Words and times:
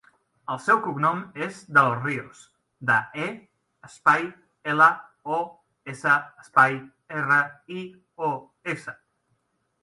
El 0.53 0.57
seu 0.67 0.77
cognom 0.85 1.19
és 1.47 1.57
De 1.77 1.81
Los 1.87 1.99
Rios: 2.05 2.39
de, 2.91 2.95
e, 3.25 3.27
espai, 3.89 4.25
ela, 4.73 4.87
o, 5.37 5.37
essa, 5.95 6.17
espai, 6.45 6.75
erra, 7.21 7.39
i, 7.79 7.85
o, 8.31 8.33
essa. 8.77 8.97